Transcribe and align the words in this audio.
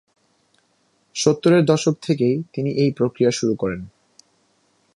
সত্তরের 1.15 1.63
দশক 1.65 1.95
থেকেই 2.01 2.35
তিনি 2.53 2.69
এই 2.73 2.91
প্রক্রিয়া 2.91 3.31
শুরু 3.31 3.53
করেন। 3.55 3.81